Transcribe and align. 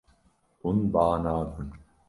Hûn 0.61 0.77
ba 0.93 1.05
nadin. 1.23 1.69